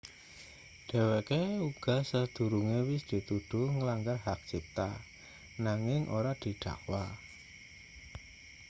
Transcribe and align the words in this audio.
dheweke 0.87 1.39
uga 1.69 1.95
sadurunge 2.09 2.79
wis 2.89 3.03
dituduh 3.11 3.67
nglanggar 3.77 4.17
hak 4.25 4.39
cipta 4.49 4.87
nanging 5.65 6.03
ora 6.17 6.31
didakwa 6.43 7.03